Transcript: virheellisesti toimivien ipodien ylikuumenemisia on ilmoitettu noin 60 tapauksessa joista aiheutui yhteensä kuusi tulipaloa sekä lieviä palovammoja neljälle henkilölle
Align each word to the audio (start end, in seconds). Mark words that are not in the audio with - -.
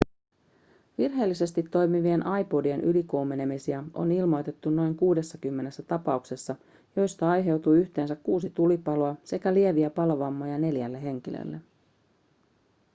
virheellisesti 0.97 1.63
toimivien 1.63 2.23
ipodien 2.41 2.81
ylikuumenemisia 2.81 3.83
on 3.93 4.11
ilmoitettu 4.11 4.69
noin 4.69 4.95
60 4.97 5.83
tapauksessa 5.87 6.55
joista 6.95 7.29
aiheutui 7.29 7.77
yhteensä 7.77 8.15
kuusi 8.15 8.49
tulipaloa 8.49 9.15
sekä 9.23 9.53
lieviä 9.53 9.89
palovammoja 9.89 10.57
neljälle 10.57 11.03
henkilölle 11.03 11.61